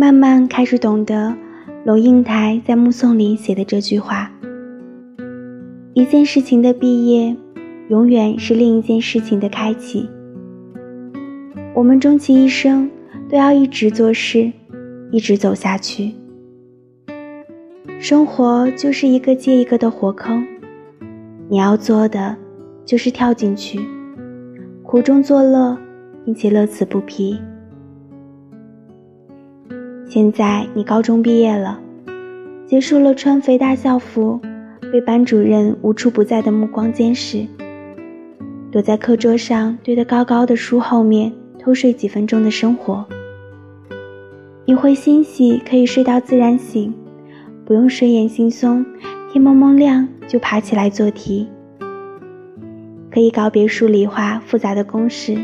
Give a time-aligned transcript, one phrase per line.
[0.00, 1.36] 慢慢开始懂得
[1.84, 4.32] 龙应台在《目送》里写的这句话：
[5.92, 7.36] 一件事情的毕业，
[7.90, 10.08] 永远是另一件事情的开启。
[11.74, 12.90] 我们终其一生
[13.28, 14.50] 都要一直做事，
[15.10, 16.14] 一直走下去。
[17.98, 20.42] 生活就是一个接一个的火坑，
[21.50, 22.34] 你要做的
[22.86, 23.78] 就是跳进去，
[24.82, 25.76] 苦中作乐，
[26.24, 27.38] 并且乐此不疲。
[30.10, 31.78] 现在你高中毕业了，
[32.66, 34.40] 结束了穿肥大校服，
[34.92, 37.46] 被班主任无处不在的目光监视，
[38.72, 41.32] 躲在课桌上堆得高高的书后面。
[41.60, 43.04] 偷睡几分钟的生活，
[44.64, 46.92] 你会欣喜可以睡到自然醒，
[47.66, 48.82] 不用睡眼惺忪，
[49.30, 51.46] 天蒙蒙亮就爬起来做题，
[53.12, 55.36] 可以告别数理化复杂的公式，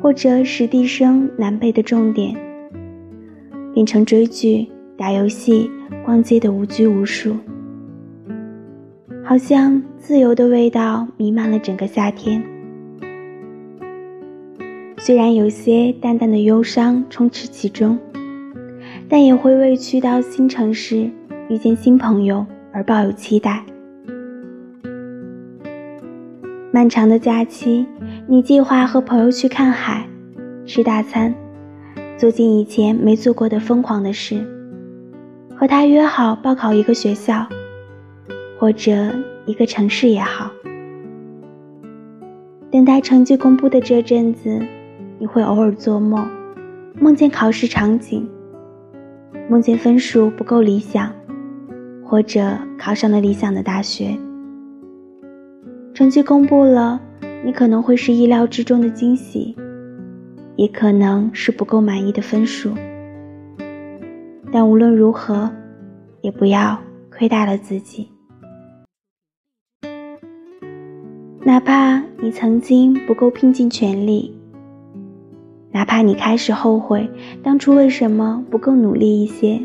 [0.00, 2.34] 或者史地生难背的重点，
[3.74, 5.68] 变成追剧、打游戏、
[6.04, 7.36] 逛街的无拘无束，
[9.24, 12.42] 好像自由的味道弥漫了整个夏天。
[14.96, 17.98] 虽然有些淡淡的忧伤充斥其中，
[19.08, 21.10] 但也会为去到新城市、
[21.50, 23.62] 遇见新朋友而抱有期待。
[26.72, 27.84] 漫长的假期，
[28.26, 30.08] 你计划和朋友去看海、
[30.64, 31.34] 吃大餐，
[32.16, 34.44] 做尽以前没做过的疯狂的事，
[35.56, 37.46] 和他约好报考一个学校，
[38.58, 39.12] 或者
[39.46, 40.50] 一个城市也好。
[42.70, 44.60] 等待成绩公布的这阵子。
[45.16, 46.26] 你会偶尔做梦，
[47.00, 48.28] 梦见考试场景，
[49.48, 51.10] 梦见分数不够理想，
[52.04, 54.18] 或者考上了理想的大学。
[55.94, 57.00] 成绩公布了，
[57.44, 59.56] 你可能会是意料之中的惊喜，
[60.56, 62.72] 也可能是不够满意的分数。
[64.52, 65.50] 但无论如何，
[66.20, 66.78] 也不要
[67.10, 68.08] 亏待了自己。
[71.42, 74.32] 哪怕你曾经不够拼尽全力。
[75.72, 77.10] 哪怕你开始后悔
[77.42, 79.60] 当初为什么不够努力一些，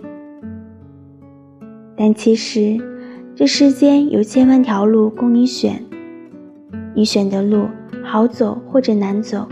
[1.96, 2.78] 但其实
[3.36, 5.86] 这世间有千万条路供你选，
[6.96, 7.68] 你选的路
[8.04, 9.48] 好走或者难走，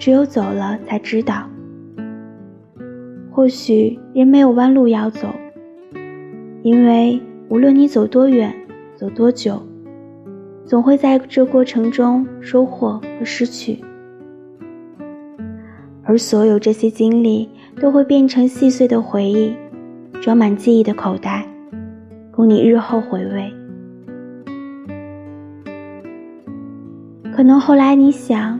[0.00, 1.46] 只有走了才知道。
[3.30, 5.28] 或许人没有弯路要走，
[6.62, 8.50] 因为无论你走多远，
[8.96, 9.62] 走多久，
[10.64, 13.78] 总会在这过程中收获和失去。
[16.02, 19.54] 而所有这些经历都会变成细碎的回忆，
[20.22, 21.46] 装满记忆的口袋，
[22.32, 23.52] 供你日后回味。
[27.32, 28.58] 可能后来你想，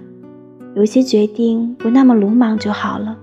[0.77, 3.19] 有些决定不那么鲁莽就好了。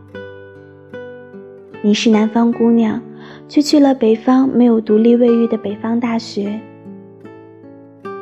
[1.81, 3.01] 你是南方姑娘，
[3.47, 6.59] 却去了北方没有独立卫浴的北方大学。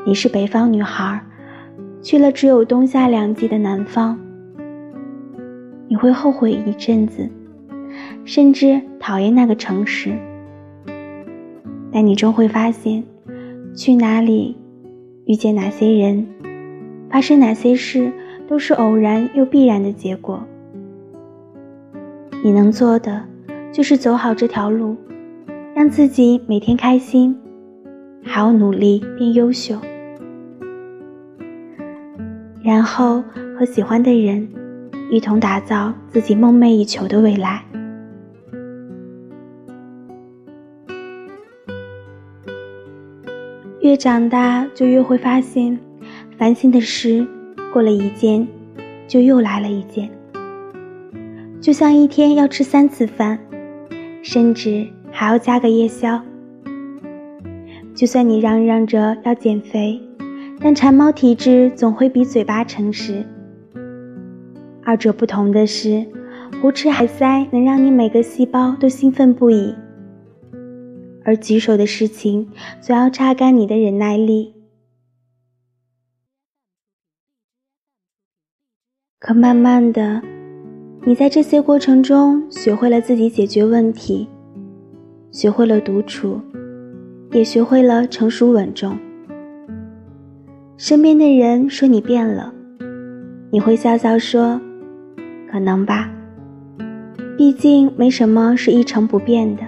[0.06, 1.19] 你是北方女孩，
[2.03, 4.19] 去了只有冬夏两季的南方。
[5.88, 7.28] 你会后悔一阵子，
[8.25, 10.13] 甚至讨厌那个城市，
[11.92, 13.03] 但你终会发现，
[13.75, 14.56] 去哪里，
[15.25, 16.28] 遇见哪些人，
[17.09, 18.12] 发生哪些事，
[18.47, 20.44] 都是偶然又必然的结果。
[22.44, 23.23] 你能做的，
[23.72, 24.95] 就是走好这条路，
[25.75, 27.35] 让自己每天开心，
[28.23, 29.75] 还要努力变优秀，
[32.63, 33.23] 然后
[33.57, 34.47] 和喜欢的人。
[35.12, 37.63] 一同打造自己梦寐以求的未来。
[43.81, 45.77] 越长大，就越会发现，
[46.39, 47.25] 烦心的事
[47.75, 48.47] 过了一件，
[49.06, 50.09] 就又来了一件。
[51.59, 53.38] 就像一天要吃三次饭，
[54.22, 56.22] 甚至还要加个夜宵。
[57.94, 60.00] 就算你嚷嚷着要减肥，
[60.62, 63.25] 但馋猫体质总会比嘴巴诚实。
[64.86, 66.06] 二者不同的是，
[66.62, 69.75] 胡吃海塞能让你每个细胞都兴奋不已，
[71.25, 72.48] 而棘手的事情
[72.80, 74.55] 总要榨干你的忍耐力。
[79.25, 80.22] 可慢慢的，
[81.04, 84.30] 你在这些过程中学会了自己解决问题，
[85.31, 86.39] 学会了独处，
[87.31, 88.95] 也学会了成熟稳重。
[90.77, 92.54] 身边的人说你变了，
[93.50, 94.62] 你会笑笑说。
[95.51, 96.07] 可能吧，
[97.36, 99.63] 毕竟没什么是一成不变的。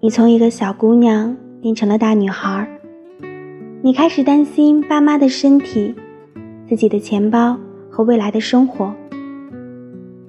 [0.00, 2.68] 你从一个小姑娘变成了大女孩，
[3.82, 5.94] 你开始担心爸妈的身体、
[6.68, 7.58] 自己的钱包
[7.90, 8.94] 和未来的生活。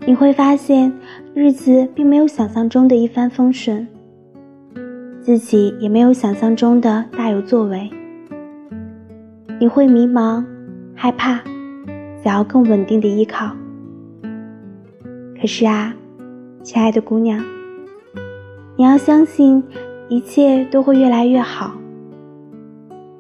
[0.08, 0.92] 你会发现
[1.34, 3.86] 日子并没有想象中的一帆风顺，
[5.22, 7.90] 自己也没有想象中的大有作为。
[9.60, 10.44] 你会迷茫、
[10.96, 11.42] 害怕，
[12.24, 13.52] 想要更稳定的依靠。
[15.40, 15.94] 可是啊，
[16.64, 17.44] 亲爱的姑娘，
[18.78, 19.62] 你要相信，
[20.08, 21.74] 一切都会越来越好，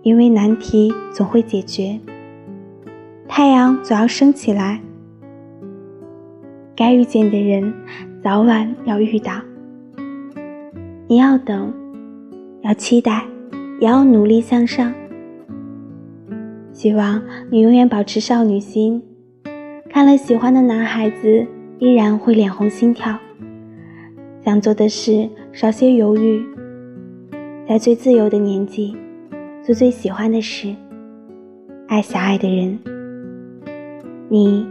[0.01, 1.99] 因为难题总会解决，
[3.31, 4.81] 太阳总要升起来。
[6.75, 7.71] 该遇见的人，
[8.23, 9.31] 早晚要遇到。
[11.07, 11.71] 你要等，
[12.63, 13.23] 要期待，
[13.79, 14.91] 也要努力向上。
[16.73, 17.21] 希望
[17.51, 19.01] 你永远保持少女心，
[19.89, 21.45] 看了喜欢的男孩子，
[21.77, 23.15] 依然会脸红心跳。
[24.43, 26.43] 想做的事少些犹豫，
[27.67, 28.97] 在最自由的年纪，
[29.63, 30.75] 做最喜欢的事，
[31.87, 32.79] 爱想爱的人。
[34.31, 34.63] 你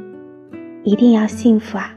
[0.84, 1.92] 一定要幸福啊！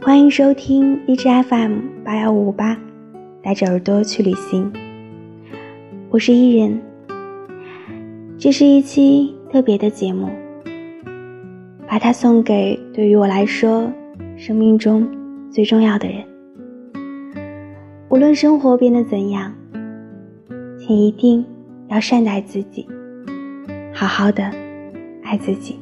[0.00, 2.74] 欢迎收听荔枝 FM 八幺五五八，
[3.42, 4.72] 带着耳朵去旅行。
[6.08, 6.80] 我是伊人，
[8.38, 10.30] 这是一期特别的节目，
[11.86, 13.92] 把它送给对于我来说
[14.38, 15.06] 生命中
[15.50, 16.29] 最重要的人。
[18.10, 19.54] 无论生活变得怎样，
[20.76, 21.46] 请一定
[21.86, 22.84] 要善待自己，
[23.94, 24.42] 好好的
[25.22, 25.78] 爱自己。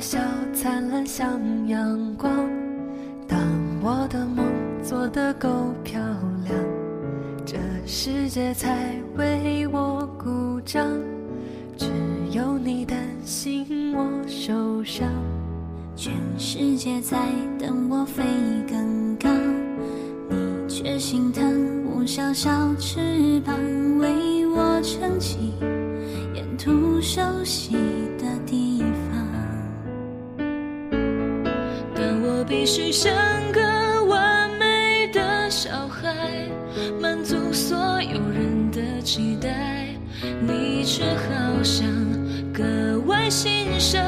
[0.00, 0.18] 笑
[0.54, 1.38] 灿烂像
[1.68, 2.32] 阳光，
[3.28, 3.38] 当
[3.82, 4.46] 我的梦
[4.82, 6.00] 做得够漂
[6.44, 6.56] 亮，
[7.44, 10.86] 这世界才为我鼓掌。
[11.76, 11.86] 只
[12.30, 15.06] 有你担心我受伤，
[15.94, 17.18] 全世界在
[17.58, 18.24] 等我飞
[18.66, 19.28] 更高，
[20.30, 23.54] 你却心疼我小小翅膀，
[23.98, 25.52] 为我撑起
[26.34, 27.76] 沿途熟悉
[28.18, 28.79] 的地
[32.60, 32.60] 方。
[32.60, 33.10] 必须像
[33.52, 36.14] 个完美的小孩，
[37.00, 39.88] 满足所有人的期待，
[40.46, 41.88] 你却好像
[42.52, 43.98] 格外欣赏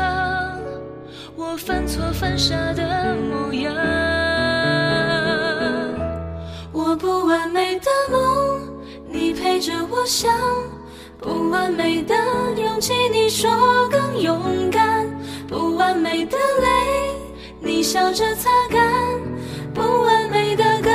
[1.34, 3.74] 我犯错犯傻的模样。
[6.72, 8.60] 我不完美的梦，
[9.08, 10.30] 你陪着我想；
[11.18, 12.14] 不完美的
[12.60, 13.50] 勇气，你说
[13.90, 15.06] 更勇敢；
[15.48, 17.01] 不完美的泪。
[17.92, 18.90] 笑着擦干
[19.74, 20.88] 不完美的歌，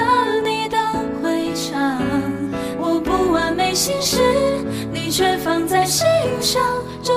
[0.44, 0.78] 你都
[1.22, 2.02] 会唱。
[2.80, 4.20] 我不完美心事，
[4.92, 6.08] 你却放在心
[6.42, 6.60] 上。
[7.04, 7.17] 这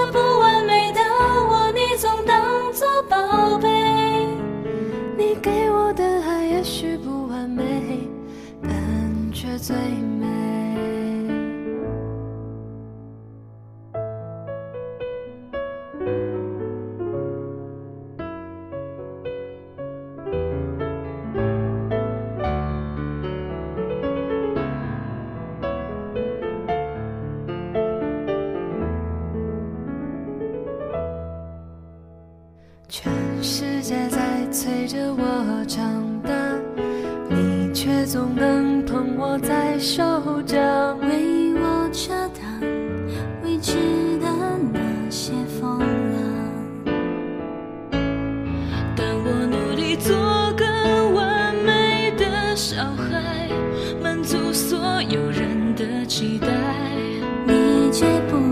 [38.12, 40.02] 总能捧我在手
[40.42, 40.58] 掌，
[40.98, 42.42] 为我遮挡
[43.44, 43.74] 未知
[44.18, 44.26] 的
[44.72, 46.18] 那些风浪。
[48.96, 50.16] 但我努力做
[50.56, 50.64] 个
[51.14, 52.26] 完美的
[52.56, 53.48] 小孩，
[54.02, 56.48] 满足所有人的期待，
[57.46, 58.49] 你却不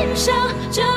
[0.00, 0.16] 讲。
[0.16, 0.89] 心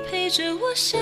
[0.00, 1.00] 陪着我想，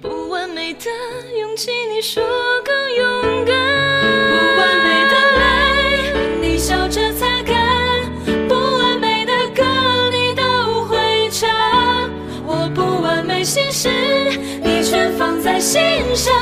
[0.00, 0.90] 不完美的
[1.38, 2.22] 勇气，你说
[2.64, 3.54] 更勇敢。
[4.30, 7.54] 不完美的泪，你笑着擦干；
[8.48, 9.62] 不完美的歌，
[10.10, 11.48] 你都会唱。
[12.44, 13.88] 我不完美心事，
[14.62, 15.80] 你全放在心
[16.14, 16.32] 上。